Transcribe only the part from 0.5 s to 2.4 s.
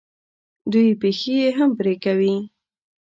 دوی پښې یې هم پرې کوي.